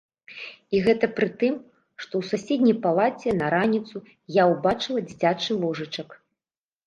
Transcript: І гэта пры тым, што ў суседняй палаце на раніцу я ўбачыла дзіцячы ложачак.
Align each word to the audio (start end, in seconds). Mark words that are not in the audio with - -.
І 0.75 0.79
гэта 0.85 1.05
пры 1.17 1.27
тым, 1.41 1.53
што 2.03 2.13
ў 2.21 2.29
суседняй 2.31 2.75
палаце 2.85 3.29
на 3.41 3.47
раніцу 3.55 3.97
я 4.37 4.43
ўбачыла 4.53 4.99
дзіцячы 5.11 5.51
ложачак. 5.61 6.09